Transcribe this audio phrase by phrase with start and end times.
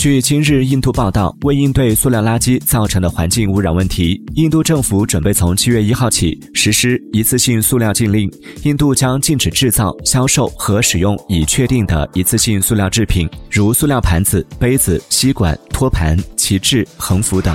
[0.00, 8.26] 据今日印度报道为应对塑料垃圾造成的环境污染问题印度政府准备从七月一号起实施一次性塑料禁令
[8.62, 17.54] 印度将禁止制造销售和使用已确定的一次性塑料制品如塑料盘子杯子吸管托盘旗帜横幅等。